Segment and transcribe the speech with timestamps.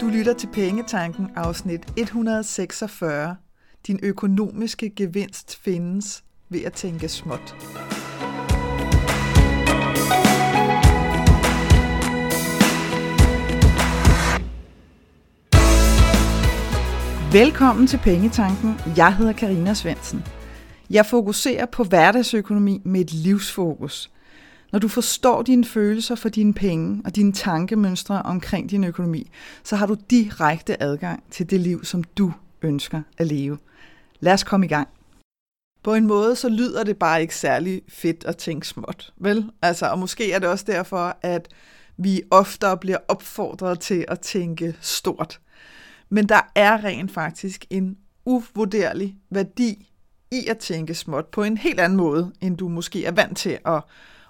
[0.00, 3.36] Du lytter til Pengetanken afsnit 146.
[3.86, 7.54] Din økonomiske gevinst findes ved at tænke småt.
[17.32, 18.74] Velkommen til Pengetanken.
[18.96, 20.24] Jeg hedder Karina Svensen.
[20.90, 24.10] Jeg fokuserer på hverdagsøkonomi med et livsfokus–
[24.72, 29.30] når du forstår dine følelser for dine penge og dine tankemønstre omkring din økonomi,
[29.64, 33.58] så har du direkte adgang til det liv, som du ønsker at leve.
[34.20, 34.88] Lad os komme i gang.
[35.82, 39.50] På en måde, så lyder det bare ikke særlig fedt at tænke småt, vel?
[39.62, 41.48] Altså, og måske er det også derfor, at
[41.96, 45.40] vi oftere bliver opfordret til at tænke stort.
[46.08, 49.90] Men der er rent faktisk en uvurderlig værdi
[50.30, 53.58] i at tænke småt på en helt anden måde, end du måske er vant til
[53.66, 53.82] at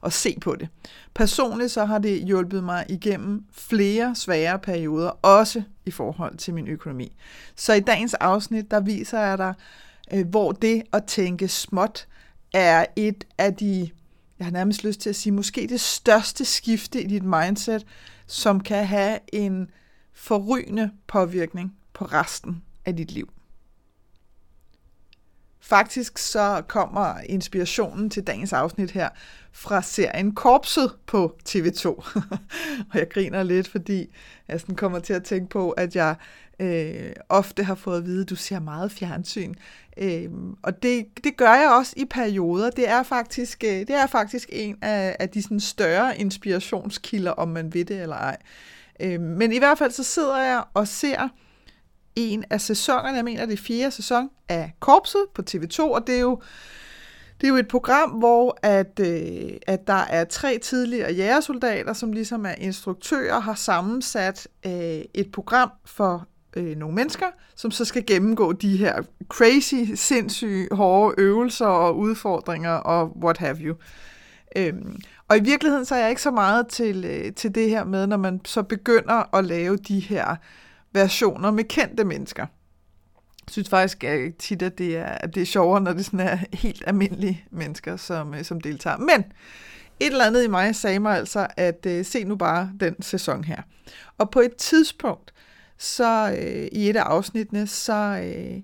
[0.03, 0.69] at se på det.
[1.15, 6.69] Personligt så har det hjulpet mig igennem flere svære perioder, også i forhold til min
[6.69, 7.17] økonomi.
[7.57, 9.55] Så i dagens afsnit, der viser jeg dig,
[10.13, 12.07] øh, hvor det at tænke småt
[12.53, 13.91] er et af de,
[14.39, 17.87] jeg har nærmest lyst til at sige, måske det største skifte i dit mindset,
[18.27, 19.71] som kan have en
[20.13, 23.29] forrygende påvirkning på resten af dit liv.
[25.71, 29.09] Faktisk så kommer inspirationen til dagens afsnit her
[29.53, 31.87] fra serien Korpset på TV2.
[32.91, 34.11] og jeg griner lidt, fordi
[34.49, 36.15] jeg sådan kommer til at tænke på, at jeg
[36.61, 39.55] øh, ofte har fået at vide, at du ser meget fjernsyn.
[39.99, 40.29] Øh,
[40.63, 42.71] og det, det gør jeg også i perioder.
[42.71, 47.49] Det er faktisk, øh, det er faktisk en af, af de sådan større inspirationskilder, om
[47.49, 48.37] man ved det eller ej.
[49.01, 51.29] Øh, men i hvert fald så sidder jeg og ser
[52.17, 56.17] en af sæsonerne, jeg mener det er fjerde sæson af Korpset på TV2, og det
[56.17, 56.41] er jo
[57.41, 62.13] det er jo et program, hvor at, øh, at der er tre tidligere jægersoldater, som
[62.13, 64.73] ligesom er instruktører, har sammensat øh,
[65.15, 71.15] et program for øh, nogle mennesker, som så skal gennemgå de her crazy, sindssyge, hårde
[71.19, 73.77] øvelser og udfordringer og what have you.
[74.57, 77.85] Øhm, og i virkeligheden så er jeg ikke så meget til, øh, til det her
[77.85, 80.37] med, når man så begynder at lave de her
[80.93, 82.47] versioner med kendte mennesker.
[83.47, 86.21] Jeg synes faktisk at tit, at det er, at det er sjovere, når det sådan
[86.21, 88.97] er helt almindelige mennesker, som, øh, som deltager.
[88.97, 89.25] Men
[90.01, 93.45] et eller andet i mig sagde mig altså, at øh, se nu bare den sæson
[93.45, 93.63] her.
[94.19, 95.35] Og på et tidspunkt,
[95.79, 98.63] så øh, i et af afsnittene, så, øh,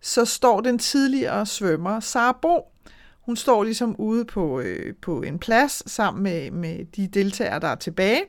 [0.00, 2.72] så står den tidligere svømmer, Sara Bo,
[3.20, 7.68] hun står ligesom ude på, øh, på en plads sammen med, med de deltagere, der
[7.68, 8.22] er tilbage.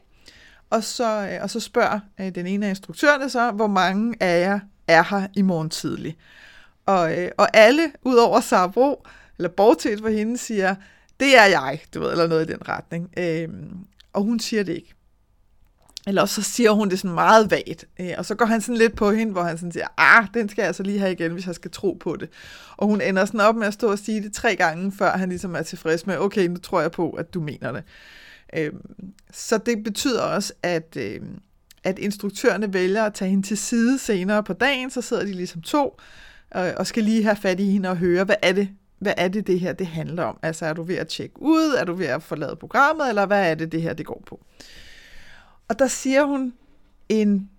[0.69, 4.41] Og så, øh, og så spørger øh, den ene af instruktørerne så, hvor mange af
[4.41, 6.17] jer er her i morgen tidlig.
[6.85, 9.05] Og, øh, og alle, udover Sabro,
[9.37, 10.75] eller bortset fra hende, siger,
[11.19, 13.09] det er jeg, du ved, eller noget i den retning.
[13.17, 13.49] Øh,
[14.13, 14.93] og hun siger det ikke.
[16.07, 17.85] Eller så siger hun det sådan meget vagt.
[17.99, 20.49] Øh, og så går han sådan lidt på hende, hvor han sådan siger, ah, den
[20.49, 22.29] skal jeg altså lige have igen, hvis jeg skal tro på det.
[22.77, 25.29] Og hun ender sådan op med at stå og sige det tre gange, før han
[25.29, 27.83] ligesom er tilfreds med, okay, nu tror jeg på, at du mener det.
[28.53, 28.73] Øh,
[29.31, 31.21] så det betyder også, at, øh,
[31.83, 35.61] at instruktørerne vælger at tage hende til side senere på dagen, så sidder de ligesom
[35.61, 35.97] to,
[36.55, 38.69] øh, og skal lige have fat i hende og høre, hvad er det,
[38.99, 40.39] hvad er det, det her det handler om?
[40.41, 41.75] Altså, er du ved at tjekke ud?
[41.77, 43.09] Er du ved at forlade programmet?
[43.09, 44.45] Eller hvad er det, det her det går på?
[45.67, 46.53] Og der siger hun
[47.09, 47.49] en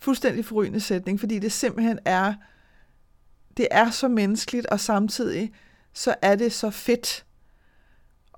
[0.00, 2.34] fuldstændig forrygende sætning, fordi det simpelthen er,
[3.56, 5.52] det er så menneskeligt, og samtidig
[5.92, 7.23] så er det så fedt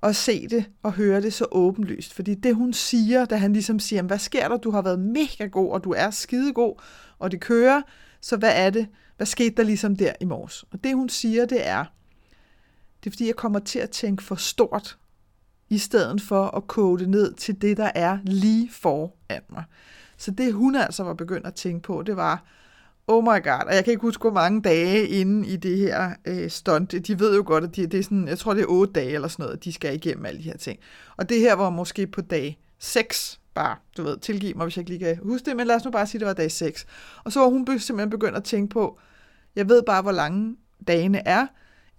[0.03, 2.13] at se det og høre det så åbenlyst.
[2.13, 4.57] Fordi det, hun siger, da han ligesom siger, hvad sker der?
[4.57, 6.81] Du har været mega god, og du er skidegod,
[7.19, 7.81] og det kører.
[8.21, 8.87] Så hvad er det?
[9.17, 10.63] Hvad skete der ligesom der i morges?
[10.71, 11.85] Og det, hun siger, det er,
[13.03, 14.97] det er fordi, jeg kommer til at tænke for stort,
[15.69, 19.63] i stedet for at koge det ned til det, der er lige foran mig.
[20.17, 22.43] Så det, hun altså var begyndt at tænke på, det var,
[23.09, 26.11] Oh my god, og jeg kan ikke huske, hvor mange dage inde i det her
[26.25, 27.07] øh, stunt.
[27.07, 29.13] De ved jo godt, at de, det er sådan, jeg tror, det er otte dage
[29.13, 30.79] eller sådan noget, de skal igennem alle de her ting.
[31.17, 34.81] Og det her var måske på dag 6, bare, du ved, tilgiv mig, hvis jeg
[34.81, 36.51] ikke lige kan huske det, men lad os nu bare sige, at det var dag
[36.51, 36.85] 6.
[37.23, 38.99] Og så var hun simpelthen begyndt at tænke på,
[39.55, 40.55] jeg ved bare, hvor lange
[40.87, 41.47] dagene er.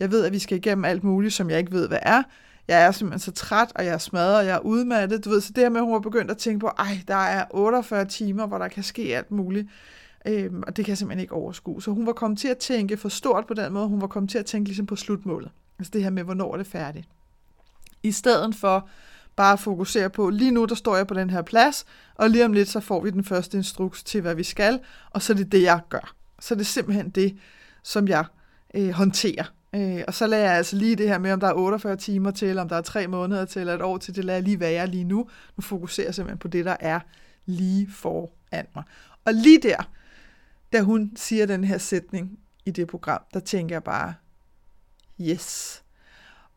[0.01, 2.23] Jeg ved, at vi skal igennem alt muligt, som jeg ikke ved, hvad er.
[2.69, 5.25] Jeg er simpelthen så træt, og jeg er smadret, og jeg er udmattet.
[5.25, 7.15] Du ved, så det her med, at hun var begyndt at tænke på, ej, der
[7.15, 9.69] er 48 timer, hvor der kan ske alt muligt.
[10.29, 11.83] Øhm, og det kan jeg simpelthen ikke overskue.
[11.83, 13.89] Så hun var kommet til at tænke for stort på den måde.
[13.89, 15.51] Hun var kommet til at tænke ligesom på slutmålet.
[15.79, 17.09] Altså det her med, hvornår er det færdigt.
[18.03, 18.89] I stedet for
[19.37, 22.45] bare at fokusere på, lige nu der står jeg på den her plads, og lige
[22.45, 24.81] om lidt så får vi den første instruks til, hvad vi skal,
[25.11, 26.15] og så er det det, jeg gør.
[26.41, 27.39] Så er det simpelthen det,
[27.83, 28.25] som jeg
[28.75, 29.45] øh, håndterer.
[29.75, 32.31] Øh, og så lader jeg altså lige det her med, om der er 48 timer
[32.31, 34.61] til, om der er 3 måneder til, eller et år til, det lader jeg lige
[34.61, 35.29] være lige nu.
[35.57, 37.01] Nu fokuserer jeg simpelthen på det, der er
[37.47, 38.85] lige foran mig.
[39.25, 39.89] Og lige der,
[40.73, 44.15] da hun siger den her sætning i det program, der tænker jeg bare,
[45.21, 45.83] yes.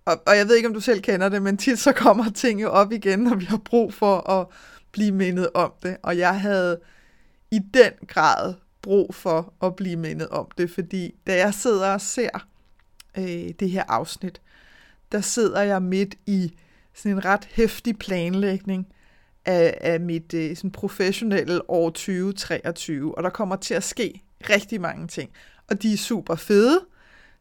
[0.06, 2.62] Og, og jeg ved ikke, om du selv kender det, men tit så kommer ting
[2.62, 4.48] jo op igen, når vi har brug for at
[4.92, 5.98] blive mindet om det.
[6.04, 6.80] Og jeg havde
[7.52, 12.02] i den grad brug for at blive mindet om det, fordi da jeg sidder og
[12.02, 12.48] ser
[13.18, 14.42] øh, det her afsnit,
[15.12, 16.54] der sidder jeg midt i
[16.94, 18.88] sådan en ret hæftig planlægning
[19.46, 24.82] af, af mit øh, sådan professionelle år 2023, og der kommer til at ske rigtig
[24.82, 25.30] mange ting,
[25.70, 26.80] og de er super fede,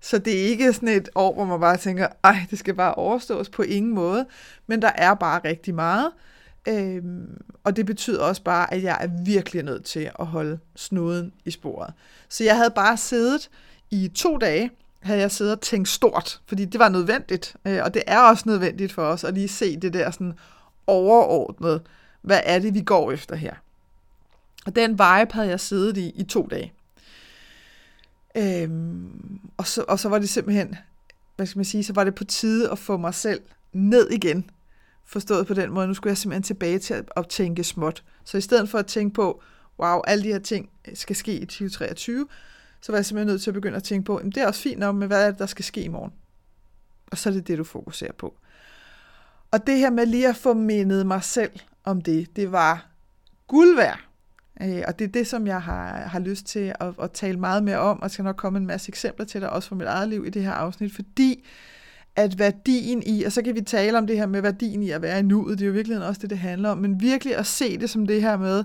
[0.00, 2.94] så det er ikke sådan et år, hvor man bare tænker, ej, det skal bare
[2.94, 4.26] overstås på ingen måde,
[4.66, 6.10] men der er bare rigtig meget,
[6.68, 11.32] øhm, og det betyder også bare, at jeg er virkelig nødt til at holde snuden
[11.44, 11.92] i sporet.
[12.28, 13.50] Så jeg havde bare siddet
[13.90, 14.70] i to dage,
[15.02, 18.44] havde jeg siddet og tænkt stort, fordi det var nødvendigt, øh, og det er også
[18.46, 20.34] nødvendigt for os at lige se det der sådan
[20.90, 21.82] overordnet,
[22.22, 23.54] hvad er det, vi går efter her.
[24.66, 26.72] Og den vibe havde jeg siddet i i to dage.
[28.36, 30.76] Øhm, og, så, og så var det simpelthen,
[31.36, 33.40] hvad skal man sige, så var det på tide at få mig selv
[33.72, 34.50] ned igen.
[35.06, 38.04] Forstået på den måde, nu skulle jeg simpelthen tilbage til at, at tænke småt.
[38.24, 39.42] Så i stedet for at tænke på,
[39.78, 42.26] wow, alle de her ting skal ske i 2023,
[42.80, 44.60] så var jeg simpelthen nødt til at begynde at tænke på, jamen det er også
[44.60, 46.12] fint nok, men hvad er det, der skal ske i morgen?
[47.10, 48.34] Og så er det det, du fokuserer på.
[49.50, 51.50] Og det her med lige at få mindet mig selv
[51.84, 52.86] om det, det var
[53.46, 53.98] guld værd.
[54.62, 57.62] Øh, og det er det, som jeg har, har lyst til at, at tale meget
[57.62, 60.08] mere om, og skal nok komme en masse eksempler til dig, også fra mit eget
[60.08, 61.44] liv i det her afsnit, fordi
[62.16, 65.02] at værdien i, og så kan vi tale om det her med værdien i at
[65.02, 67.46] være i nuet, det er jo virkelig også det, det handler om, men virkelig at
[67.46, 68.64] se det som det her med,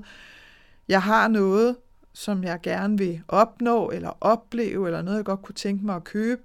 [0.88, 1.76] jeg har noget,
[2.14, 6.04] som jeg gerne vil opnå, eller opleve, eller noget, jeg godt kunne tænke mig at
[6.04, 6.42] købe,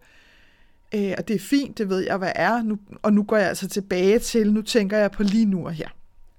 [0.95, 3.49] øh, og det er fint, det ved jeg, hvad er, nu, og nu går jeg
[3.49, 5.89] altså tilbage til, nu tænker jeg på lige nu og her.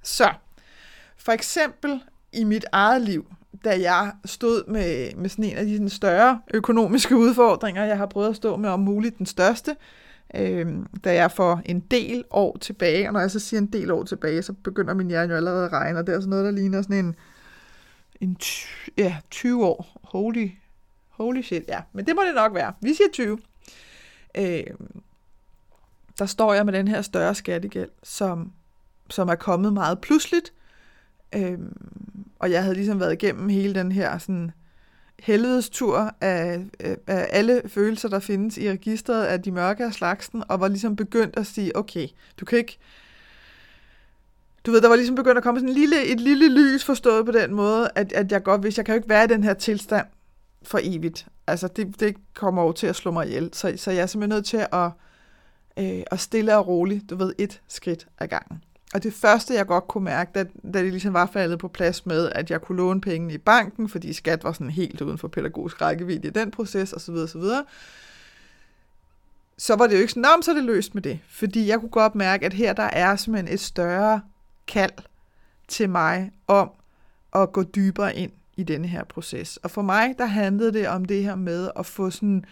[0.03, 0.33] Så,
[1.17, 1.99] for eksempel
[2.33, 3.25] i mit eget liv,
[3.63, 8.05] da jeg stod med, med sådan en af de sådan større økonomiske udfordringer, jeg har
[8.05, 9.75] prøvet at stå med om muligt den største,
[10.35, 10.67] øh,
[11.03, 14.03] da jeg får en del år tilbage, og når jeg så siger en del år
[14.03, 16.51] tilbage, så begynder min hjerne jo allerede at regne, og det er sådan noget, der
[16.51, 17.15] ligner sådan en,
[18.21, 18.37] en
[18.97, 19.99] ja, 20 år.
[20.03, 20.49] Holy,
[21.09, 21.79] holy shit, ja.
[21.93, 22.73] Men det må det nok være.
[22.81, 23.37] Vi siger 20.
[24.35, 24.63] Øh,
[26.19, 28.51] der står jeg med den her større skattegæld, som,
[29.09, 30.53] som er kommet meget pludseligt,
[31.35, 31.59] Øh,
[32.39, 34.51] og jeg havde ligesom været igennem hele den her sådan
[35.19, 40.43] helvedestur af, øh, af alle følelser, der findes i registret af de mørke af slagsen,
[40.47, 42.07] og var ligesom begyndt at sige, okay,
[42.39, 42.77] du kan ikke...
[44.65, 47.25] Du ved, der var ligesom begyndt at komme sådan en lille, et lille lys forstået
[47.25, 49.43] på den måde, at, at jeg godt hvis jeg kan jo ikke være i den
[49.43, 50.05] her tilstand
[50.63, 51.27] for evigt.
[51.47, 53.49] Altså, det, det kommer jo til at slå mig ihjel.
[53.53, 54.89] Så, så jeg er simpelthen nødt til at,
[55.77, 58.63] øh, at stille og roligt, du ved, et skridt ad gangen.
[58.93, 62.05] Og det første, jeg godt kunne mærke, da, da det ligesom var faldet på plads
[62.05, 65.27] med, at jeg kunne låne penge i banken, fordi skat var sådan helt uden for
[65.27, 67.43] pædagogisk rækkevidde i den proces, osv., osv.,
[69.57, 71.19] så var det jo ikke sådan, om så er det løst med det.
[71.29, 74.21] Fordi jeg kunne godt mærke, at her der er simpelthen et større
[74.67, 74.91] kald
[75.67, 76.71] til mig om
[77.35, 79.57] at gå dybere ind i denne her proces.
[79.57, 82.45] Og for mig, der handlede det om det her med at få sådan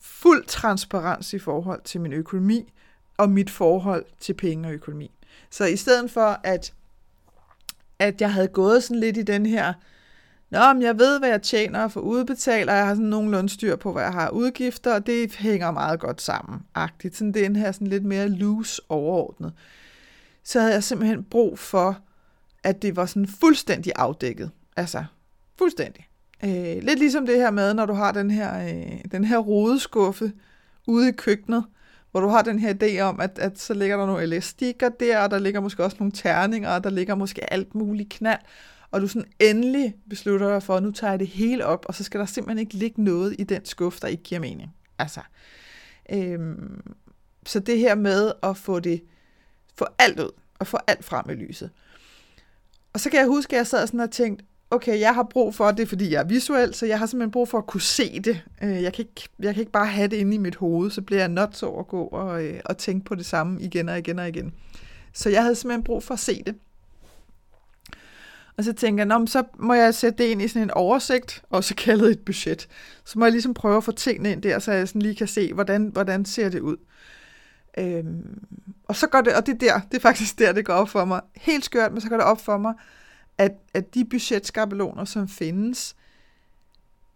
[0.00, 2.72] fuld transparens i forhold til min økonomi
[3.16, 5.10] og mit forhold til penge og økonomi.
[5.50, 6.74] Så i stedet for, at,
[7.98, 9.72] at jeg havde gået sådan lidt i den her,
[10.50, 13.48] Nå, men jeg ved, hvad jeg tjener og får udbetalt, og jeg har sådan nogenlunde
[13.48, 16.62] styr på, hvad jeg har udgifter, og det hænger meget godt sammen.
[16.74, 17.16] Agtigt.
[17.16, 19.52] Sådan den her sådan lidt mere loose overordnet.
[20.44, 21.98] Så havde jeg simpelthen brug for,
[22.62, 24.50] at det var sådan fuldstændig afdækket.
[24.76, 25.04] Altså,
[25.58, 26.08] fuldstændig.
[26.44, 30.32] Øh, lidt ligesom det her med, når du har den her, øh, den her rodeskuffe
[30.86, 31.64] ude i køkkenet,
[32.10, 35.18] hvor du har den her idé om, at, at så ligger der nogle elastikker der,
[35.18, 38.40] og der ligger måske også nogle terninger, og der ligger måske alt muligt knald,
[38.90, 41.94] og du sådan endelig beslutter dig for, at nu tager jeg det hele op, og
[41.94, 44.74] så skal der simpelthen ikke ligge noget i den skuffe, der ikke giver mening.
[44.98, 45.20] Altså,
[46.12, 46.82] øhm,
[47.46, 49.02] så det her med at få det,
[49.78, 51.70] få alt ud, og få alt frem i lyset.
[52.92, 55.54] Og så kan jeg huske, at jeg sad sådan og tænkte, okay, jeg har brug
[55.54, 58.20] for det, fordi jeg er visuel, så jeg har simpelthen brug for at kunne se
[58.20, 58.44] det.
[58.62, 61.02] Øh, jeg kan ikke, jeg kan ikke bare have det inde i mit hoved, så
[61.02, 63.98] bliver jeg nødt til at gå og, øh, og tænke på det samme igen og
[63.98, 64.54] igen og igen.
[65.12, 66.54] Så jeg havde simpelthen brug for at se det.
[68.56, 71.74] Og så tænker jeg, så må jeg sætte det ind i sådan en oversigt, også
[71.74, 72.68] kaldet et budget.
[73.04, 75.26] Så må jeg ligesom prøve at få tingene ind der, så jeg sådan lige kan
[75.26, 76.76] se, hvordan, hvordan ser det ud.
[77.78, 78.38] Øhm,
[78.88, 81.04] og så går det, og det der, det er faktisk der, det går op for
[81.04, 81.20] mig.
[81.36, 82.74] Helt skørt, men så går det op for mig,
[83.38, 85.96] at, at de budgetskabeloner, som findes,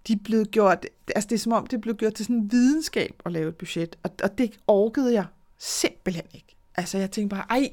[0.06, 2.36] de er blevet gjort, altså det er som om, det er blevet gjort til sådan
[2.36, 5.24] en videnskab at lave et budget, og, og det orkede jeg
[5.58, 6.56] simpelthen ikke.
[6.74, 7.70] Altså jeg tænkte bare, ej,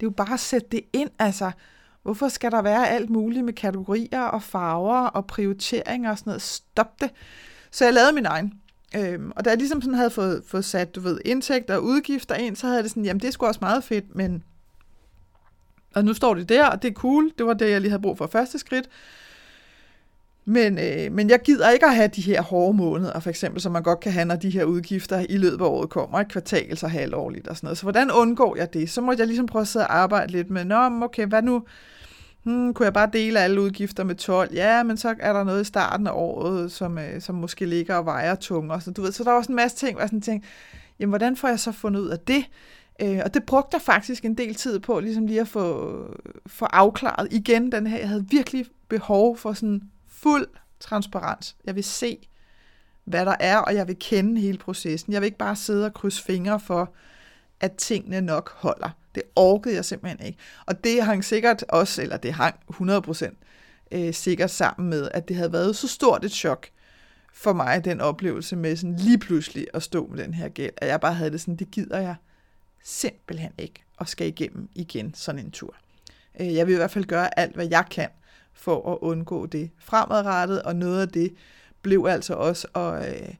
[0.00, 1.50] det er jo bare at sætte det ind, altså,
[2.02, 6.42] Hvorfor skal der være alt muligt med kategorier og farver og prioriteringer og sådan noget?
[6.42, 7.10] Stop det.
[7.70, 8.52] Så jeg lavede min egen.
[8.96, 12.34] Øhm, og da jeg ligesom sådan havde fået, fået sat, du ved, indtægter og udgifter
[12.34, 14.44] ind, så havde det sådan, jamen det skulle også meget fedt, men...
[15.94, 17.30] Og nu står det der, og det er cool.
[17.38, 18.88] Det var det, jeg lige havde brug for første skridt.
[20.44, 23.72] Men, øh, men jeg gider ikke at have de her hårde måneder, for eksempel, som
[23.72, 26.76] man godt kan have, når de her udgifter i løbet af året kommer, et kvartal
[26.76, 27.78] så halvårligt og sådan noget.
[27.78, 28.90] Så hvordan undgår jeg det?
[28.90, 31.62] Så må jeg ligesom prøve at sidde og arbejde lidt med, nå, okay, hvad nu?
[32.42, 34.54] Hmm, kunne jeg bare dele alle udgifter med 12?
[34.54, 37.94] Ja, men så er der noget i starten af året, som, øh, som måske ligger
[37.94, 38.80] og vejer tungere.
[38.80, 40.48] Så, du ved, så der var også en masse ting, hvor jeg sådan tænkte,
[41.00, 42.44] jamen hvordan får jeg så fundet ud af det?
[43.02, 45.96] Øh, og det brugte jeg faktisk en del tid på, ligesom lige at få,
[46.46, 47.98] få afklaret igen den her.
[47.98, 50.46] Jeg havde virkelig behov for sådan fuld
[50.80, 51.56] transparens.
[51.64, 52.28] Jeg vil se,
[53.04, 55.12] hvad der er, og jeg vil kende hele processen.
[55.12, 56.94] Jeg vil ikke bare sidde og krydse fingre for,
[57.60, 58.90] at tingene nok holder.
[59.14, 60.38] Det orkede jeg simpelthen ikke.
[60.66, 63.34] Og det hang sikkert også, eller det hang 100%
[63.92, 66.66] øh, sikkert sammen med, at det havde været så stort et chok
[67.32, 70.88] for mig, den oplevelse med sådan lige pludselig at stå med den her gæld, at
[70.88, 72.14] jeg bare havde det sådan, det gider jeg
[72.82, 75.74] simpelthen ikke at skal igennem igen sådan en tur.
[76.40, 78.08] Øh, jeg vil i hvert fald gøre alt, hvad jeg kan
[78.52, 81.34] for at undgå det fremadrettet, og noget af det
[81.82, 83.34] blev altså også at, øh,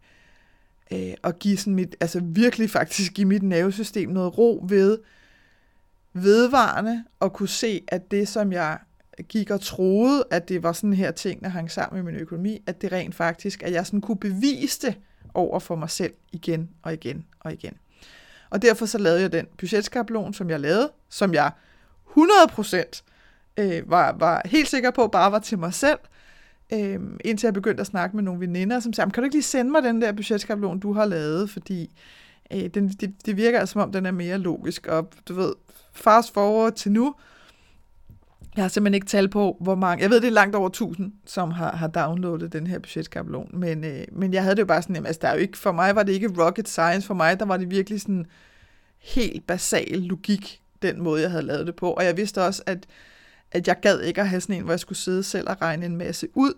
[0.91, 4.99] øh, at give sådan mit, altså virkelig faktisk give mit nervesystem noget ro ved
[6.13, 8.79] vedvarende at kunne se, at det, som jeg
[9.29, 12.63] gik og troede, at det var sådan her ting, der hang sammen med min økonomi,
[12.67, 14.99] at det rent faktisk, at jeg sådan kunne bevise det
[15.35, 17.73] over for mig selv igen og igen og igen.
[18.51, 21.51] Og derfor så lavede jeg den budgetskabelon, som jeg lavede, som jeg
[22.19, 23.03] 100%
[23.57, 25.99] øh, var, var helt sikker på bare var til mig selv,
[26.73, 29.43] øh, indtil jeg begyndte at snakke med nogle veninder, som sagde, kan du ikke lige
[29.43, 31.91] sende mig den der budgetskabelon, du har lavet, fordi
[32.53, 35.53] øh, den, det, det virker altså, som om den er mere logisk, og du ved,
[35.93, 37.15] fast forward til nu,
[38.57, 41.13] jeg har simpelthen ikke tal på, hvor mange, jeg ved, det er langt over 1000,
[41.27, 44.83] som har, har downloadet den her budgetskabelon, men, øh, men jeg havde det jo bare
[44.83, 47.15] sådan, jamen, altså, der er jo ikke, for mig var det ikke rocket science, for
[47.15, 48.27] mig der var det virkelig sådan
[48.99, 52.87] helt basal logik, den måde, jeg havde lavet det på, og jeg vidste også, at
[53.53, 55.87] at jeg gad ikke at have sådan en, hvor jeg skulle sidde selv og regne
[55.87, 56.53] en masse ud,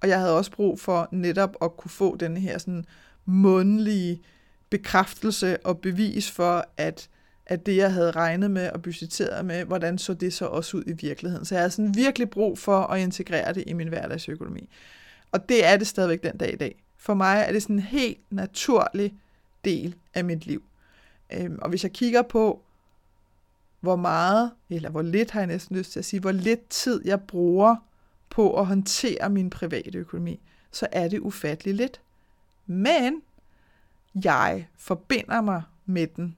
[0.00, 2.84] og jeg havde også brug for netop at kunne få den her sådan
[3.24, 4.22] mundlige
[4.70, 7.08] bekræftelse og bevis for, at,
[7.46, 10.84] at det, jeg havde regnet med og budgetteret med, hvordan så det så også ud
[10.86, 11.44] i virkeligheden.
[11.44, 14.68] Så jeg havde sådan virkelig brug for at integrere det i min hverdagsøkonomi.
[15.32, 16.84] Og det er det stadigvæk den dag i dag.
[16.96, 19.14] For mig er det sådan en helt naturlig
[19.64, 20.62] del af mit liv.
[21.32, 22.62] Øhm, og hvis jeg kigger på,
[23.80, 27.02] hvor meget, eller hvor lidt har jeg næsten lyst til at sige, hvor lidt tid
[27.04, 27.76] jeg bruger
[28.30, 30.40] på at håndtere min private økonomi,
[30.72, 32.00] så er det ufatteligt lidt.
[32.66, 33.22] Men
[34.24, 36.36] jeg forbinder mig med den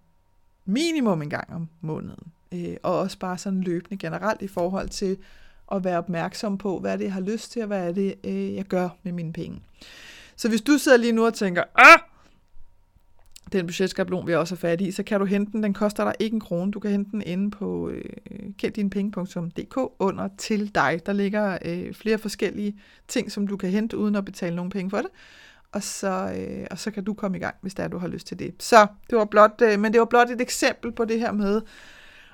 [0.69, 2.33] minimum en gang om måneden.
[2.53, 5.17] Øh, og også bare sådan løbende generelt i forhold til
[5.73, 8.55] at være opmærksom på, hvad det jeg har lyst til, og hvad er det, øh,
[8.55, 9.63] jeg gør med mine penge.
[10.37, 11.99] Så hvis du sidder lige nu og tænker, ah,
[13.53, 15.63] den budgetskabelon, vi også er fat i, så kan du hente den.
[15.63, 16.73] Den koster dig ikke en krone.
[16.73, 18.05] Du kan hente den inde på øh,
[18.59, 21.01] kenddinepenge.dk under til dig.
[21.07, 22.77] Der ligger øh, flere forskellige
[23.09, 25.11] ting, som du kan hente uden at betale nogen penge for det.
[25.73, 28.09] Og så, øh, og så kan du komme i gang, hvis det er, du har
[28.09, 28.55] lyst til det.
[28.63, 31.63] Så det var blot, øh, men det var blot et eksempel på det her med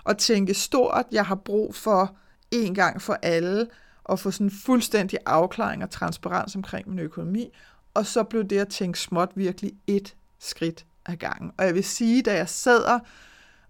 [0.07, 1.05] at tænke stort.
[1.13, 2.17] Jeg har brug for
[2.51, 3.67] en gang for alle
[4.11, 7.51] at få sådan fuldstændig afklaring og transparens omkring min økonomi.
[7.95, 11.53] Og så blev det at tænke småt virkelig et skridt ad gangen.
[11.59, 13.01] Og jeg vil sige, da jeg sad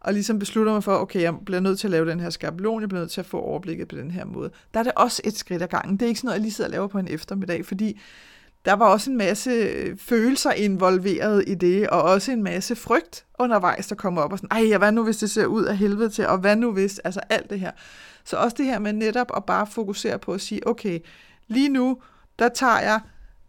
[0.00, 2.80] og ligesom beslutter mig for, okay, jeg bliver nødt til at lave den her skabelon,
[2.80, 4.50] jeg bliver nødt til at få overblikket på den her måde.
[4.74, 5.96] Der er det også et skridt ad gangen.
[5.96, 8.00] Det er ikke sådan noget, jeg lige sidder og laver på en eftermiddag, fordi
[8.64, 13.26] der var også en masse øh, følelser involveret i det, og også en masse frygt
[13.38, 16.08] undervejs, der kommer op og sådan, ej, hvad nu hvis det ser ud af helvede
[16.08, 17.70] til, og hvad nu hvis, altså alt det her.
[18.24, 21.00] Så også det her med netop at bare fokusere på at sige, okay,
[21.48, 22.02] lige nu,
[22.38, 23.00] der tager jeg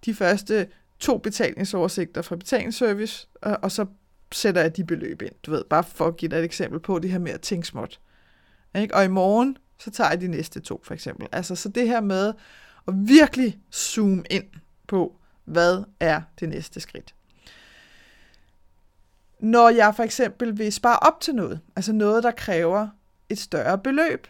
[0.06, 0.68] de første
[1.00, 3.86] to betalingsoversigter fra betalingsservice, og, og så
[4.32, 5.32] sætter jeg de beløb ind.
[5.46, 7.68] Du ved, bare for at give dig et eksempel på det her med at tænke
[7.68, 8.00] småt.
[8.76, 8.96] Ikke?
[8.96, 11.28] Og i morgen, så tager jeg de næste to, for eksempel.
[11.32, 12.34] Altså, så det her med
[12.88, 14.44] at virkelig zoome ind
[14.88, 15.15] på,
[15.46, 17.15] hvad er det næste skridt.
[19.39, 22.88] Når jeg for eksempel vil spare op til noget, altså noget, der kræver
[23.30, 24.27] et større beløb,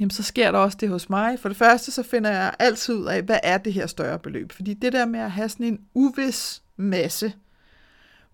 [0.00, 1.40] jamen så sker der også det hos mig.
[1.40, 4.52] For det første, så finder jeg altid ud af, hvad er det her større beløb?
[4.52, 7.32] Fordi det der med at have sådan en uvis masse,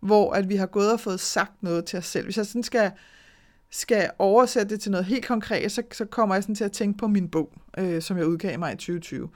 [0.00, 2.24] hvor at vi har gået og fået sagt noget til os selv.
[2.24, 2.92] Hvis jeg sådan skal,
[3.70, 6.98] skal oversætte det til noget helt konkret, så, så kommer jeg sådan til at tænke
[6.98, 9.28] på min bog, øh, som jeg udgav mig i 2020.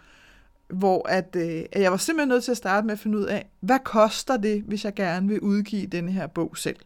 [0.75, 3.25] Hvor at, øh, at jeg var simpelthen nødt til at starte med at finde ud
[3.25, 6.77] af, hvad koster det, hvis jeg gerne vil udgive denne her bog selv?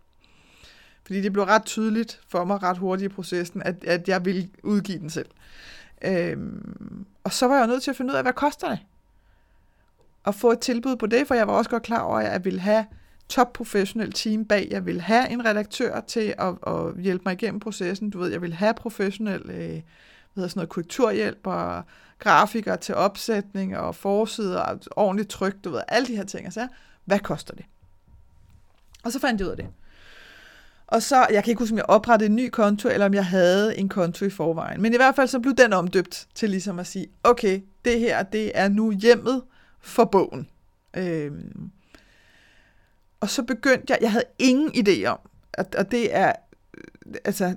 [1.06, 4.48] Fordi det blev ret tydeligt for mig ret hurtigt i processen, at, at jeg ville
[4.62, 5.28] udgive den selv.
[6.04, 8.78] Øhm, og så var jeg nødt til at finde ud af, hvad koster det?
[10.24, 12.44] Og få et tilbud på det, for jeg var også godt klar over, at jeg
[12.44, 12.84] ville have
[13.28, 14.68] topprofessionel team bag.
[14.70, 18.10] Jeg ville have en redaktør til at, at hjælpe mig igennem processen.
[18.10, 19.82] Du ved, jeg ville have professionel øh,
[20.38, 21.82] hvad hedder sådan noget, korrekturhjælp og
[22.18, 26.52] grafikere til opsætning og forsider og ordentligt tryk, du ved, alle de her ting.
[26.52, 26.68] Så
[27.04, 27.64] hvad koster det?
[29.04, 29.66] Og så fandt jeg ud af det.
[30.86, 33.26] Og så, jeg kan ikke huske, om jeg oprettede en ny konto, eller om jeg
[33.26, 34.82] havde en konto i forvejen.
[34.82, 38.22] Men i hvert fald så blev den omdøbt til ligesom at sige, okay, det her,
[38.22, 39.42] det er nu hjemmet
[39.80, 40.48] for bogen.
[40.96, 41.70] Øhm,
[43.20, 45.18] og så begyndte jeg, jeg havde ingen idé om,
[45.52, 46.32] at, og det er,
[46.76, 47.54] øh, altså,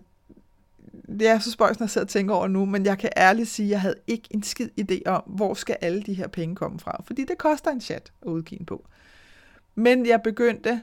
[1.19, 3.49] det er så spøjs, når jeg sidder og tænker over nu, men jeg kan ærligt
[3.49, 6.55] sige, at jeg havde ikke en skid idé om, hvor skal alle de her penge
[6.55, 7.03] komme fra.
[7.05, 8.85] Fordi det koster en chat at udgive en bog.
[9.75, 10.81] Men jeg begyndte,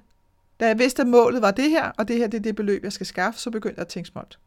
[0.60, 2.84] da jeg vidste, at målet var det her, og det her det er det beløb,
[2.84, 4.38] jeg skal skaffe, så begyndte jeg at tænke småt.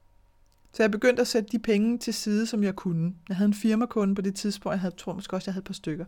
[0.73, 3.13] Så jeg begyndte at sætte de penge til side, som jeg kunne.
[3.29, 5.67] Jeg havde en firmakunde på det tidspunkt, jeg havde, tror måske også, jeg havde et
[5.67, 6.05] par stykker.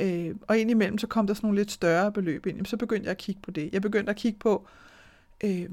[0.00, 2.66] Øh, og indimellem så kom der sådan nogle lidt større beløb ind.
[2.66, 3.70] Så begyndte jeg at kigge på det.
[3.72, 4.66] Jeg begyndte at kigge på,
[5.44, 5.68] øh,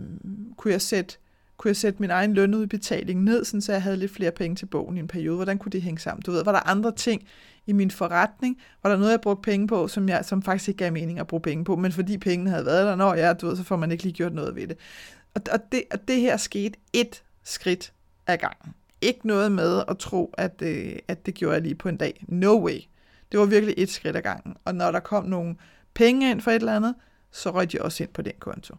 [0.57, 1.17] kunne jeg sætte
[1.57, 4.65] kunne jeg sætte min egen lønudbetaling ned, sådan så jeg havde lidt flere penge til
[4.65, 5.35] bogen i en periode.
[5.35, 6.21] Hvordan kunne det hænge sammen?
[6.21, 7.27] Du ved, var der andre ting
[7.67, 8.57] i min forretning?
[8.83, 11.27] Var der noget, jeg brugte penge på, som, jeg, som faktisk ikke gav mening at
[11.27, 13.75] bruge penge på, men fordi pengene havde været der, når ja, du ved, så får
[13.75, 14.77] man ikke lige gjort noget ved det.
[15.35, 17.93] Og, og, det, og det her skete et skridt
[18.27, 18.73] ad gangen.
[19.01, 22.25] Ikke noget med at tro, at, øh, at det gjorde jeg lige på en dag.
[22.27, 22.79] No way.
[23.31, 24.55] Det var virkelig et skridt ad gangen.
[24.65, 25.55] Og når der kom nogle
[25.93, 26.95] penge ind for et eller andet,
[27.31, 28.75] så røg de også ind på den konto.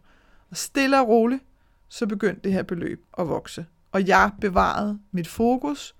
[0.51, 1.43] Og stille og roligt,
[1.89, 3.65] så begyndte det her beløb at vokse.
[3.91, 5.95] Og jeg bevarede mit fokus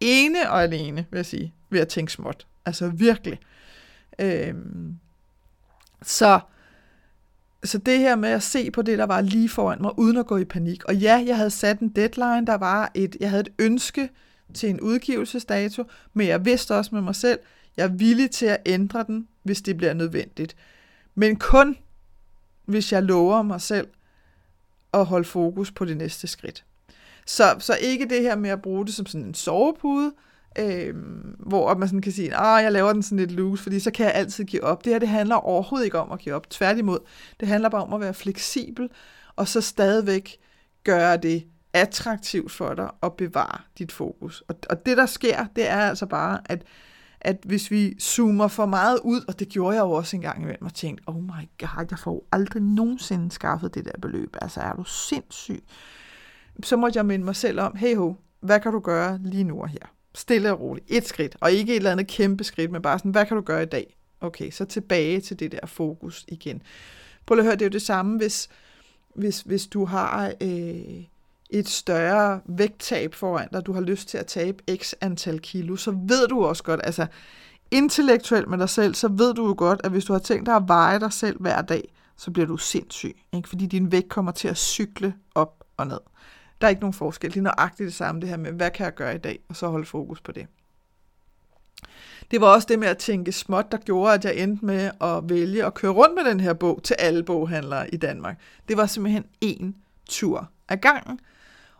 [0.00, 2.46] ene og alene, vil jeg sige, ved at tænke småt.
[2.66, 3.38] Altså virkelig.
[4.18, 4.98] Øhm,
[6.02, 6.40] så,
[7.64, 10.26] så det her med at se på det, der var lige foran mig, uden at
[10.26, 10.84] gå i panik.
[10.84, 14.10] Og ja, jeg havde sat en deadline, der var et, jeg havde et ønske
[14.54, 17.38] til en udgivelsesdato, men jeg vidste også med mig selv,
[17.76, 20.56] jeg er villig til at ændre den, hvis det bliver nødvendigt.
[21.14, 21.76] Men kun,
[22.64, 23.88] hvis jeg lover mig selv
[24.94, 26.64] at holde fokus på det næste skridt.
[27.26, 30.12] Så, så ikke det her med at bruge det som sådan en sovepude,
[30.58, 30.94] øh,
[31.38, 34.06] hvor man sådan kan sige, at jeg laver den sådan lidt loose, fordi så kan
[34.06, 34.84] jeg altid give op.
[34.84, 36.50] Det her det handler overhovedet ikke om at give op.
[36.50, 36.98] Tværtimod,
[37.40, 38.88] det handler bare om at være fleksibel,
[39.36, 40.36] og så stadigvæk
[40.84, 44.42] gøre det attraktivt for dig at bevare dit fokus.
[44.48, 46.62] Og, og det, der sker, det er altså bare, at
[47.20, 50.42] at hvis vi zoomer for meget ud, og det gjorde jeg jo også en gang
[50.42, 54.60] imellem, og tænkte, oh my god, jeg får aldrig nogensinde skaffet det der beløb, altså
[54.60, 55.64] er du sindssyg?
[56.62, 59.60] Så måtte jeg minde mig selv om, hey ho, hvad kan du gøre lige nu
[59.60, 59.94] og her?
[60.14, 63.10] Stille og roligt, et skridt, og ikke et eller andet kæmpe skridt, men bare sådan,
[63.10, 63.96] hvad kan du gøre i dag?
[64.20, 66.62] Okay, så tilbage til det der fokus igen.
[67.26, 68.48] Prøv at høre, det er jo det samme, hvis,
[69.14, 70.32] hvis, hvis du har...
[70.40, 71.04] Øh,
[71.50, 75.90] et større vægttab foran dig, du har lyst til at tabe x antal kilo, så
[75.90, 77.06] ved du også godt, altså
[77.70, 80.56] intellektuelt med dig selv, så ved du jo godt, at hvis du har tænkt dig
[80.56, 83.48] at veje dig selv hver dag, så bliver du sindssyg, ikke?
[83.48, 86.00] fordi din vægt kommer til at cykle op og ned.
[86.60, 87.30] Der er ikke nogen forskel.
[87.30, 89.56] Det er nøjagtigt det samme, det her med, hvad kan jeg gøre i dag, og
[89.56, 90.46] så holde fokus på det.
[92.30, 95.28] Det var også det med at tænke småt, der gjorde, at jeg endte med at
[95.28, 98.40] vælge at køre rundt med den her bog til alle boghandlere i Danmark.
[98.68, 99.76] Det var simpelthen en
[100.08, 101.20] tur ad gangen,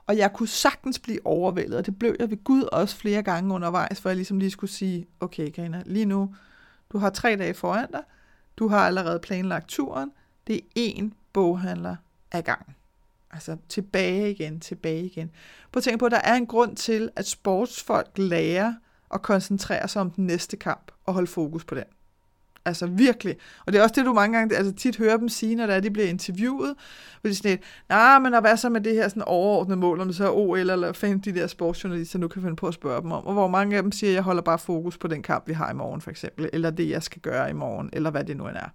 [0.08, 3.54] og jeg kunne sagtens blive overvældet, og det blev jeg ved Gud også flere gange
[3.54, 6.34] undervejs, for jeg ligesom lige skulle sige, okay Karina, lige nu,
[6.92, 8.02] du har tre dage foran dig,
[8.56, 10.10] du har allerede planlagt turen,
[10.46, 11.96] det er én boghandler
[12.32, 12.74] ad gangen.
[13.30, 15.30] Altså tilbage igen, tilbage igen.
[15.72, 18.74] Prøv at tænke på, at der er en grund til, at sportsfolk lærer
[19.14, 21.84] at koncentrere sig om den næste kamp og holde fokus på den.
[22.68, 23.36] Altså virkelig.
[23.66, 25.74] Og det er også det, du mange gange altså tit hører dem sige, når der
[25.74, 26.74] er, de bliver interviewet.
[27.20, 30.06] Hvor de sådan lidt, nej, men hvad så med det her sådan overordnede mål, om
[30.06, 33.02] det så er OL eller fan de der sportsjournalister nu kan finde på at spørge
[33.02, 33.26] dem om.
[33.26, 35.70] Og hvor mange af dem siger, jeg holder bare fokus på den kamp, vi har
[35.70, 38.48] i morgen for eksempel, eller det, jeg skal gøre i morgen, eller hvad det nu
[38.48, 38.68] end er.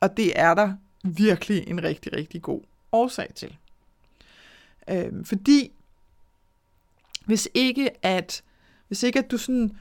[0.00, 0.72] Og det er der
[1.04, 2.60] virkelig en rigtig, rigtig god
[2.92, 3.56] årsag til.
[4.90, 5.72] Øhm, fordi
[7.24, 8.42] hvis ikke at,
[8.88, 9.72] hvis ikke at du sådan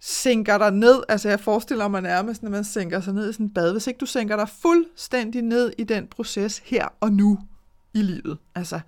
[0.00, 3.46] sænker dig ned, altså jeg forestiller mig nærmest, når man sænker sig ned i sådan
[3.46, 7.38] en bad, hvis ikke du sænker dig fuldstændig ned i den proces her og nu
[7.94, 8.38] i livet.
[8.54, 8.80] Altså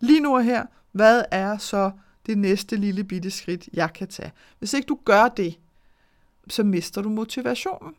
[0.00, 1.90] lige nu og her, hvad er så
[2.26, 4.32] det næste lille bitte skridt, jeg kan tage?
[4.58, 5.58] Hvis ikke du gør det,
[6.48, 7.94] så mister du motivationen.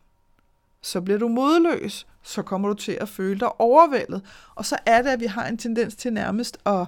[0.82, 2.08] Så bliver du modløs.
[2.24, 4.22] Så kommer du til at føle dig overvældet.
[4.56, 6.86] Og så er det, at vi har en tendens til nærmest at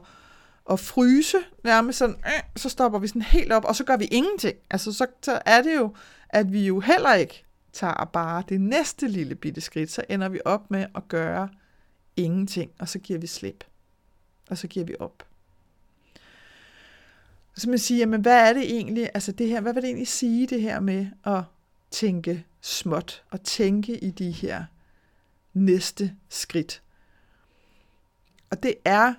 [0.72, 4.06] at fryse, nærmest sådan, øh, så stopper vi sådan helt op, og så gør vi
[4.06, 4.58] ingenting.
[4.70, 5.96] Altså, så, så er det jo,
[6.30, 10.40] at vi jo heller ikke tager bare det næste lille bitte skridt, så ender vi
[10.46, 11.50] op med at gøre
[12.16, 13.64] ingenting, og så giver vi slip.
[14.50, 15.24] og så giver vi op.
[17.56, 20.08] Så man siger, jamen hvad er det egentlig, altså det her, hvad vil det egentlig
[20.08, 21.44] sige det her med at
[21.92, 24.66] tænke småt, og tænke i de her
[25.54, 26.82] næste skridt.
[28.50, 29.14] Og det er,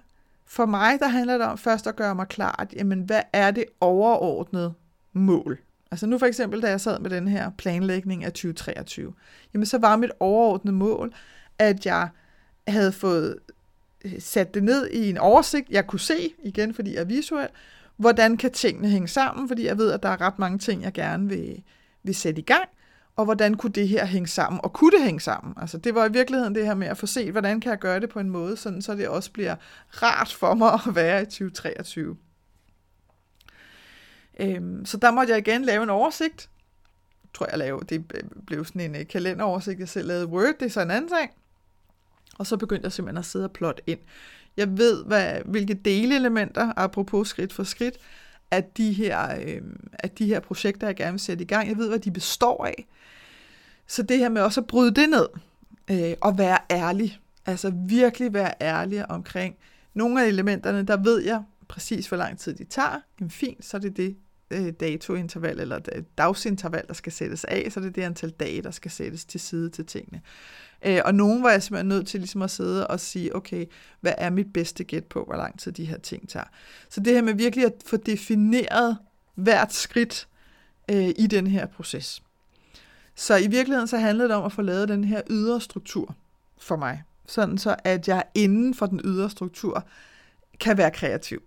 [0.48, 3.64] for mig, der handler det om først at gøre mig klart, jamen hvad er det
[3.80, 4.74] overordnede
[5.12, 5.58] mål?
[5.90, 9.12] Altså nu for eksempel, da jeg sad med den her planlægning af 2023,
[9.54, 11.14] jamen så var mit overordnede mål,
[11.58, 12.08] at jeg
[12.68, 13.36] havde fået
[14.04, 17.48] øh, sat det ned i en oversigt, jeg kunne se, igen fordi jeg er visuel,
[17.96, 20.92] hvordan kan tingene hænge sammen, fordi jeg ved, at der er ret mange ting, jeg
[20.92, 21.62] gerne vil,
[22.02, 22.68] vil sætte i gang,
[23.18, 25.54] og hvordan kunne det her hænge sammen, og kunne det hænge sammen?
[25.56, 28.00] Altså det var i virkeligheden det her med at få set, hvordan kan jeg gøre
[28.00, 29.56] det på en måde, sådan så det også bliver
[30.02, 32.16] rart for mig at være i 2023.
[34.40, 36.50] Øhm, så der måtte jeg igen lave en oversigt.
[37.22, 38.04] Jeg tror jeg lavede, det
[38.46, 41.30] blev sådan en øh, kalenderoversigt, jeg selv lavede Word, det er så en anden ting.
[42.38, 44.00] Og så begyndte jeg simpelthen at sidde og plotte ind.
[44.56, 47.98] Jeg ved, hvad, hvilke delelementer, apropos skridt for skridt,
[48.50, 51.76] at de her, øh, at de her projekter, jeg gerne vil sætte i gang, jeg
[51.76, 52.86] ved, hvad de består af.
[53.88, 55.28] Så det her med også at bryde det ned,
[55.90, 59.56] øh, og være ærlig, altså virkelig være ærlig omkring
[59.94, 63.00] nogle af elementerne, der ved jeg præcis, hvor lang tid de tager.
[63.20, 64.16] Jamen fint, så er det det
[64.50, 65.80] øh, datointerval, eller
[66.18, 69.40] dagsinterval, der skal sættes af, så er det det antal dage, der skal sættes til
[69.40, 70.20] side til tingene.
[70.84, 73.66] Øh, og nogen var jeg simpelthen nødt til ligesom at sidde og sige, okay,
[74.00, 76.46] hvad er mit bedste gæt på, hvor lang tid de her ting tager.
[76.88, 78.98] Så det her med virkelig at få defineret
[79.34, 80.28] hvert skridt
[80.90, 82.22] øh, i den her proces.
[83.18, 86.14] Så i virkeligheden så handlede det om at få lavet den her ydre struktur
[86.58, 89.84] for mig, sådan så at jeg inden for den ydre struktur
[90.60, 91.42] kan være kreativ.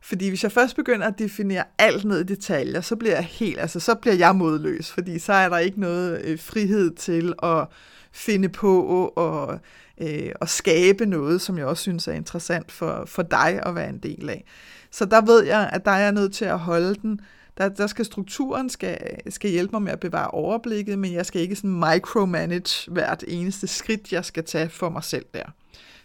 [0.00, 3.58] Fordi hvis jeg først begynder at definere alt ned i detaljer, så bliver jeg helt,
[3.58, 7.66] altså så bliver jeg modløs, fordi så er der ikke noget øh, frihed til at
[8.12, 9.60] finde på og,
[10.00, 13.88] øh, og skabe noget, som jeg også synes er interessant for, for dig at være
[13.88, 14.44] en del af.
[14.90, 17.20] Så der ved jeg, at der er jeg nødt til at holde den.
[17.58, 21.40] Der, der skal strukturen skal, skal hjælpe mig med at bevare overblikket, men jeg skal
[21.40, 25.44] ikke sådan micromanage hvert eneste skridt, jeg skal tage for mig selv der.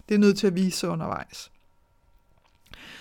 [0.10, 1.52] Det er nødt til at vise undervejs.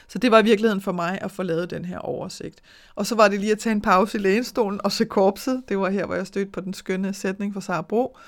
[0.09, 2.63] Så det var i virkeligheden for mig at få lavet den her oversigt.
[2.95, 5.63] Og så var det lige at tage en pause i lænestolen og se korpset.
[5.69, 8.19] Det var her, hvor jeg stødte på den skønne sætning fra Sara Bro.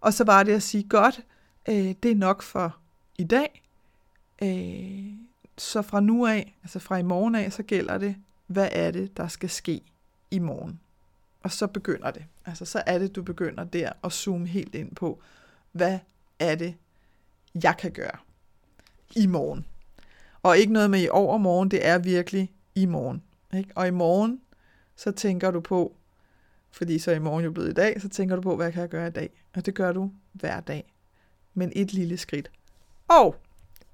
[0.00, 1.20] Og så var det at sige, godt,
[1.68, 2.76] øh, det er nok for
[3.18, 3.62] i dag.
[4.42, 5.12] Øh,
[5.58, 8.16] så fra nu af, altså fra i morgen af, så gælder det,
[8.52, 9.80] hvad er det, der skal ske
[10.30, 10.80] i morgen.
[11.42, 12.24] Og så begynder det.
[12.44, 15.22] Altså så er det, du begynder der at zoome helt ind på,
[15.72, 15.98] hvad
[16.38, 16.74] er det,
[17.62, 18.18] jeg kan gøre
[19.16, 19.66] i morgen.
[20.42, 23.22] Og ikke noget med i overmorgen, det er virkelig i morgen.
[23.54, 23.70] Ikke?
[23.74, 24.40] Og i morgen,
[24.96, 25.96] så tænker du på,
[26.70, 28.80] fordi så er i morgen jo blevet i dag, så tænker du på, hvad kan
[28.80, 29.30] jeg gøre i dag?
[29.54, 30.92] Og det gør du hver dag.
[31.54, 32.50] Men et lille skridt.
[33.08, 33.36] Og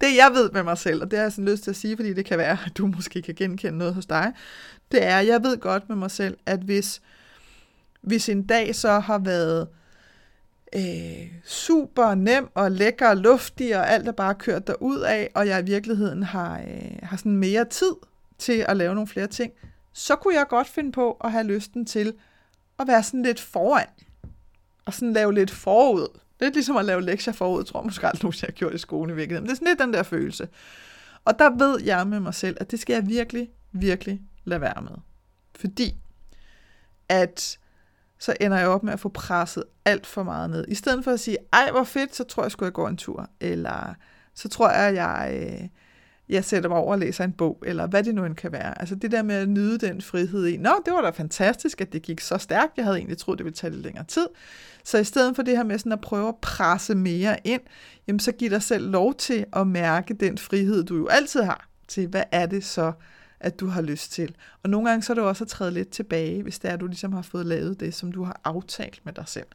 [0.01, 1.97] det jeg ved med mig selv, og det har jeg sådan lyst til at sige,
[1.97, 4.33] fordi det kan være, at du måske kan genkende noget hos dig,
[4.93, 7.03] det er, at jeg ved godt med mig selv, at hvis,
[8.01, 9.69] hvis en dag så har været
[10.75, 15.47] øh, super nem og lækker og luftig, og alt er bare kørt derud af, og
[15.47, 17.93] jeg i virkeligheden har, øh, har sådan mere tid
[18.39, 19.53] til at lave nogle flere ting,
[19.93, 22.15] så kunne jeg godt finde på at have lysten til
[22.79, 23.87] at være sådan lidt foran,
[24.85, 26.19] og sådan lave lidt forud.
[26.41, 28.79] Lidt ligesom at lave lektier forud, tror jeg måske aldrig nogensinde, jeg har gjort i
[28.79, 29.47] skolen i virkeligheden.
[29.47, 30.49] Det er sådan lidt den der følelse.
[31.25, 34.83] Og der ved jeg med mig selv, at det skal jeg virkelig, virkelig lade være
[34.83, 34.97] med.
[35.57, 35.95] Fordi
[37.09, 37.59] at
[38.19, 40.65] så ender jeg op med at få presset alt for meget ned.
[40.69, 42.97] I stedet for at sige, ej hvor fedt, så tror jeg, skulle jeg gå en
[42.97, 43.31] tur.
[43.41, 43.95] Eller
[44.35, 45.69] så tror jeg, jeg, øh,
[46.29, 48.81] jeg sætter mig over og læser en bog, eller hvad det nu end kan være.
[48.81, 51.93] Altså det der med at nyde den frihed i, nå, det var da fantastisk, at
[51.93, 52.73] det gik så stærkt.
[52.77, 54.27] Jeg havde egentlig troet, det ville tage lidt længere tid.
[54.85, 57.61] Så i stedet for det her med sådan at prøve at presse mere ind,
[58.07, 61.69] jamen så giv dig selv lov til at mærke den frihed, du jo altid har,
[61.89, 62.93] til hvad er det så,
[63.41, 64.35] at du har lyst til.
[64.63, 66.81] Og nogle gange så er det også at træde lidt tilbage, hvis det er, at
[66.81, 69.47] du ligesom har fået lavet det, som du har aftalt med dig selv.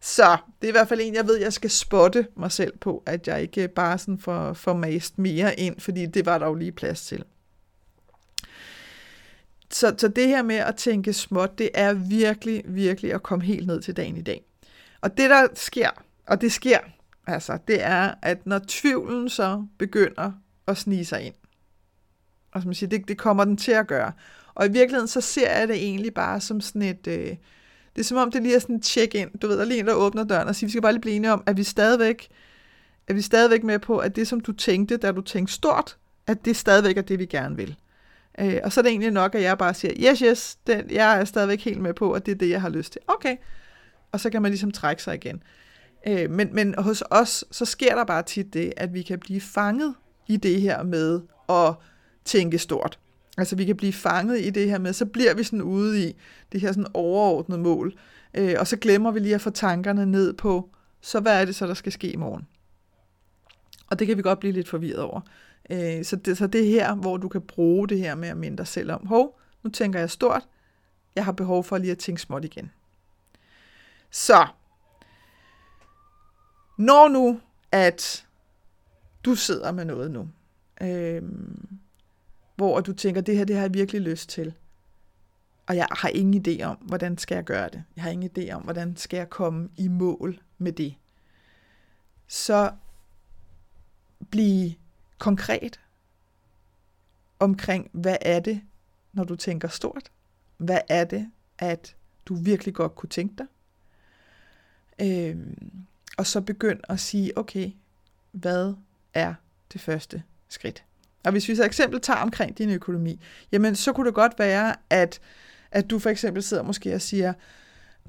[0.00, 3.02] Så det er i hvert fald en, jeg ved, jeg skal spotte mig selv på,
[3.06, 6.54] at jeg ikke bare sådan får, får mast mere ind, fordi det var der jo
[6.54, 7.24] lige plads til.
[9.70, 13.66] Så, så det her med at tænke småt, det er virkelig, virkelig at komme helt
[13.66, 14.44] ned til dagen i dag.
[15.00, 15.90] Og det der sker,
[16.26, 16.78] og det sker,
[17.26, 20.32] altså, det er, at når tvivlen så begynder
[20.66, 21.34] at snige sig ind,
[22.52, 24.12] og som man siger, det, det kommer den til at gøre.
[24.54, 27.06] Og i virkeligheden, så ser jeg det egentlig bare som sådan et...
[27.06, 27.36] Øh,
[27.96, 29.28] det er som om, det lige er sådan en check-in.
[29.42, 31.16] Du ved, der lige en, der åbner døren og siger, vi skal bare lige blive
[31.16, 32.28] enige om, at vi stadigvæk
[33.08, 36.44] er vi stadigvæk med på, at det, som du tænkte, da du tænkte stort, at
[36.44, 37.76] det stadigvæk er det, vi gerne vil.
[38.38, 41.20] Øh, og så er det egentlig nok, at jeg bare siger, yes, yes, den, jeg
[41.20, 43.00] er stadigvæk helt med på, at det er det, jeg har lyst til.
[43.06, 43.36] Okay.
[44.12, 45.42] Og så kan man ligesom trække sig igen.
[46.06, 49.40] Øh, men, men hos os, så sker der bare tit det, at vi kan blive
[49.40, 49.94] fanget
[50.28, 51.74] i det her med at
[52.24, 52.98] tænke stort.
[53.36, 56.16] Altså vi kan blive fanget i det her med, så bliver vi sådan ude i
[56.52, 57.98] det her sådan overordnede mål,
[58.34, 60.70] øh, og så glemmer vi lige at få tankerne ned på,
[61.00, 62.46] så hvad er det så, der skal ske i morgen?
[63.90, 65.20] Og det kan vi godt blive lidt forvirret over.
[65.70, 68.36] Øh, så, det, så det er her, hvor du kan bruge det her med at
[68.36, 70.42] minde dig selv om, hov, nu tænker jeg stort,
[71.14, 72.70] jeg har behov for lige at tænke småt igen.
[74.10, 74.46] Så,
[76.78, 77.40] når nu,
[77.72, 78.26] at
[79.24, 80.28] du sidder med noget nu,
[80.82, 81.22] øh,
[82.56, 84.54] hvor du tænker, det her, det har jeg virkelig lyst til,
[85.66, 87.84] og jeg har ingen idé om, hvordan skal jeg gøre det.
[87.96, 90.94] Jeg har ingen idé om, hvordan skal jeg komme i mål med det.
[92.26, 92.72] Så
[94.30, 94.74] blive
[95.18, 95.80] konkret
[97.38, 98.62] omkring, hvad er det,
[99.12, 100.10] når du tænker stort?
[100.56, 103.46] Hvad er det, at du virkelig godt kunne tænke dig?
[104.98, 105.86] Øhm,
[106.18, 107.70] og så begynd at sige, okay,
[108.32, 108.74] hvad
[109.14, 109.34] er
[109.72, 110.85] det første skridt?
[111.26, 113.20] Og hvis vi så eksempel tager omkring din økonomi,
[113.52, 115.20] jamen så kunne det godt være, at,
[115.70, 117.32] at du for eksempel sidder måske og siger,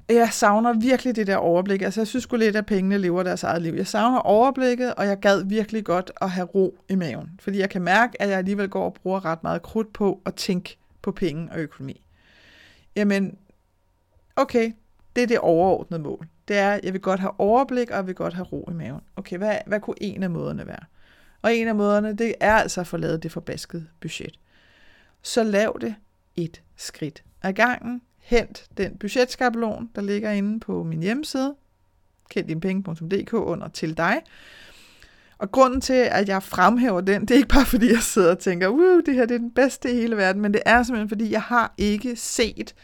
[0.10, 1.82] jeg savner virkelig det der overblik.
[1.82, 3.73] Altså, jeg synes sgu lidt, at pengene lever deres eget liv.
[3.73, 7.30] Jeg savner overblikket, og jeg gad virkelig godt at have ro i maven.
[7.39, 10.36] Fordi jeg kan mærke, at jeg alligevel går og bruger ret meget krudt på at
[10.36, 12.01] tænke på penge og økonomi.
[12.95, 13.38] Jamen,
[14.36, 14.71] okay,
[15.15, 16.27] det er det overordnede mål.
[16.47, 18.73] Det er, at jeg vil godt have overblik, og jeg vil godt have ro i
[18.73, 19.01] maven.
[19.15, 20.84] Okay, hvad, hvad kunne en af måderne være?
[21.47, 24.39] Og en af måderne, det er altså at få lavet det forbaskede budget.
[25.21, 25.95] Så lav det
[26.36, 28.01] et skridt ad gangen.
[28.17, 31.55] Hent den budgetskabelon, der ligger inde på min hjemmeside,
[32.29, 34.21] kenddinepenge.dk under til dig.
[35.38, 38.39] Og grunden til, at jeg fremhæver den, det er ikke bare fordi, jeg sidder og
[38.39, 41.10] tænker, uh, det her det er den bedste i hele verden, men det er simpelthen
[41.10, 42.75] fordi, jeg har ikke set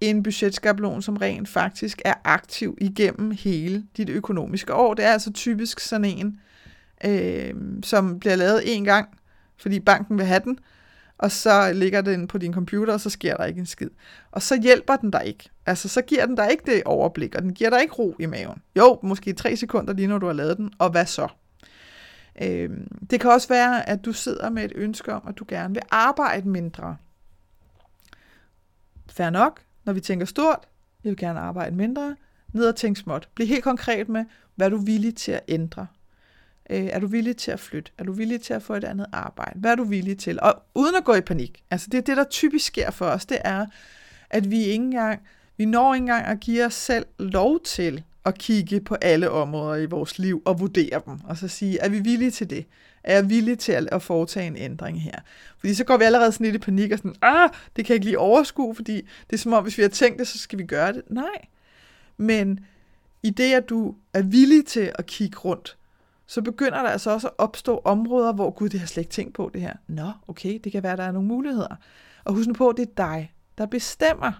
[0.00, 4.94] en budgetskabelon, som rent faktisk er aktiv igennem hele dit økonomiske år.
[4.94, 6.40] Det er altså typisk sådan en,
[7.04, 9.18] øh, som bliver lavet én gang,
[9.56, 10.58] fordi banken vil have den,
[11.18, 13.90] og så ligger den på din computer, og så sker der ikke en skid.
[14.30, 15.50] Og så hjælper den dig ikke.
[15.66, 18.26] Altså, så giver den dig ikke det overblik, og den giver dig ikke ro i
[18.26, 18.62] maven.
[18.76, 21.28] Jo, måske tre sekunder lige når du har lavet den, og hvad så?
[22.42, 22.70] Øh,
[23.10, 25.82] det kan også være, at du sidder med et ønske om, at du gerne vil
[25.90, 26.96] arbejde mindre.
[29.10, 30.58] Fær nok, når vi tænker stort,
[31.04, 32.16] jeg vil gerne arbejde mindre,
[32.52, 33.28] ned og tænk småt.
[33.34, 35.86] Bliv helt konkret med, hvad du er villig til at ændre.
[36.70, 37.92] Øh, er du villig til at flytte?
[37.98, 39.60] Er du villig til at få et andet arbejde?
[39.60, 40.38] Hvad er du villig til?
[40.42, 41.62] Og uden at gå i panik.
[41.70, 43.66] Altså det er det, der typisk sker for os, det er,
[44.30, 45.20] at vi ikke engang,
[45.56, 49.76] vi når ikke engang at give os selv lov til at kigge på alle områder
[49.76, 52.66] i vores liv og vurdere dem, og så sige, er vi villige til det?
[53.04, 55.18] Er jeg villig til at, foretage en ændring her?
[55.58, 57.94] Fordi så går vi allerede sådan lidt i panik og sådan, ah, det kan jeg
[57.94, 60.58] ikke lige overskue, fordi det er som om, hvis vi har tænkt det, så skal
[60.58, 61.02] vi gøre det.
[61.10, 61.46] Nej.
[62.16, 62.60] Men
[63.22, 65.76] i det, at du er villig til at kigge rundt,
[66.26, 69.34] så begynder der altså også at opstå områder, hvor gud, det har slet ikke tænkt
[69.34, 69.74] på det her.
[69.86, 71.76] Nå, okay, det kan være, der er nogle muligheder.
[72.24, 74.32] Og husk nu på, det er dig, der bestemmer.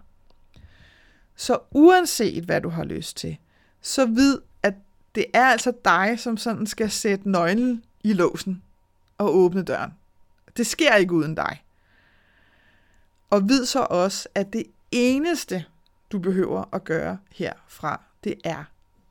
[1.37, 3.37] Så uanset hvad du har lyst til,
[3.81, 4.75] så vid, at
[5.15, 8.63] det er altså dig, som sådan skal sætte nøglen i låsen
[9.19, 9.91] og åbne døren.
[10.57, 11.65] Det sker ikke uden dig.
[13.31, 15.65] Og vid så også, at det eneste,
[16.13, 18.65] du behøver at gøre herfra, det er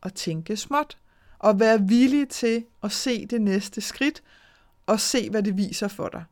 [0.04, 0.98] at tænke småt
[1.40, 4.24] og være villig til at se det næste skridt
[4.86, 6.24] og se, hvad det viser for dig.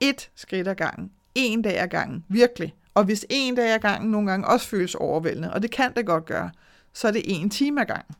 [0.00, 1.10] Et skridt ad gangen.
[1.34, 2.24] En dag ad gangen.
[2.28, 2.74] Virkelig.
[2.94, 6.06] Og hvis en dag ad gangen nogle gange også føles overvældende, og det kan det
[6.06, 6.50] godt gøre,
[6.92, 8.14] så er det en time ad gangen.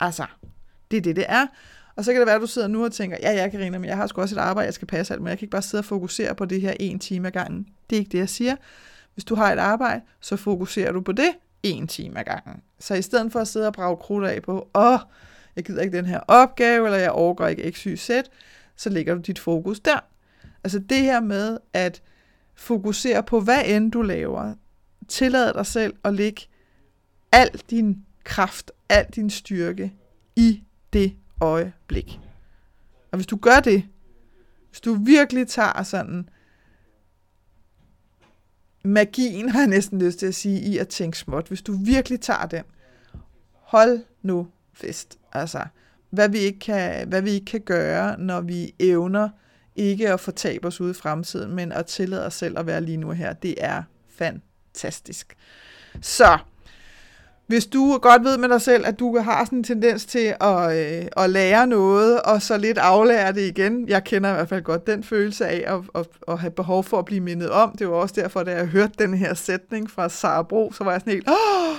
[0.00, 0.26] Altså,
[0.90, 1.46] det er det, det er.
[1.96, 3.84] Og så kan det være, at du sidder nu og tænker, ja, jeg kan men
[3.84, 5.62] jeg har sgu også et arbejde, jeg skal passe alt, men jeg kan ikke bare
[5.62, 7.68] sidde og fokusere på det her en time ad gangen.
[7.90, 8.56] Det er ikke det, jeg siger.
[9.14, 11.30] Hvis du har et arbejde, så fokuserer du på det
[11.62, 12.62] en time ad gangen.
[12.78, 14.98] Så i stedet for at sidde og brage krudt af på, åh,
[15.56, 18.10] jeg gider ikke den her opgave, eller jeg overgår ikke x, y, z,
[18.76, 20.00] så lægger du dit fokus der.
[20.64, 22.02] Altså det her med at
[22.54, 24.54] fokusere på, hvad end du laver.
[25.08, 26.42] Tillad dig selv at lægge
[27.32, 29.92] al din kraft, al din styrke
[30.36, 32.20] i det øjeblik.
[33.10, 33.84] Og hvis du gør det,
[34.70, 36.28] hvis du virkelig tager sådan
[38.84, 42.20] magien, har jeg næsten lyst til at sige, i at tænke småt, hvis du virkelig
[42.20, 42.64] tager den,
[43.52, 45.18] hold nu fest.
[45.32, 45.64] Altså,
[46.10, 49.28] hvad vi ikke kan, hvad vi ikke kan gøre, når vi evner
[49.76, 52.96] ikke at fortabe os ude i fremtiden, men at tillade os selv at være lige
[52.96, 55.36] nu her, det er fantastisk.
[56.00, 56.38] Så,
[57.46, 60.78] hvis du godt ved med dig selv, at du har sådan en tendens til at,
[60.78, 63.88] øh, at lære noget, og så lidt aflære det igen.
[63.88, 66.98] Jeg kender i hvert fald godt den følelse af at, at, at have behov for
[66.98, 67.76] at blive mindet om.
[67.78, 70.90] Det var også derfor, da jeg hørte den her sætning fra Sara Bro, så var
[70.92, 71.76] jeg sådan helt, Åh!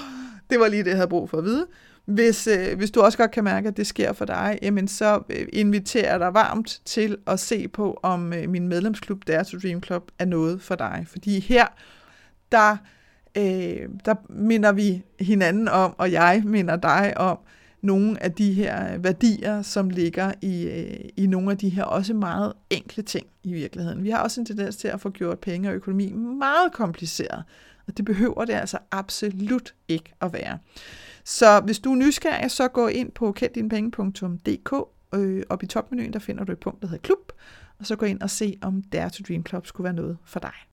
[0.49, 1.67] det var lige det, jeg havde brug for at vide.
[2.05, 5.21] hvis, øh, hvis du også godt kan mærke, at det sker for dig, jamen så
[5.29, 9.57] øh, inviterer jeg dig varmt til at se på, om øh, min medlemsklub, Dare to
[9.63, 11.05] Dream Club, er noget for dig.
[11.07, 11.65] Fordi her,
[12.51, 12.77] der,
[13.37, 17.37] øh, der minder vi hinanden om, og jeg minder dig om,
[17.83, 22.13] nogle af de her værdier, som ligger i, øh, i nogle af de her også
[22.13, 24.03] meget enkle ting i virkeligheden.
[24.03, 27.43] Vi har også en tendens til at få gjort penge og økonomi meget kompliceret,
[27.87, 30.57] og det behøver det altså absolut ikke at være.
[31.23, 34.73] Så hvis du er nysgerrig, så gå ind på kenddinepenge.dk.
[35.15, 37.31] Øh, op i topmenuen, der finder du et punkt, der hedder klub,
[37.79, 40.39] og så gå ind og se, om Dare to Dream Club skulle være noget for
[40.39, 40.72] dig.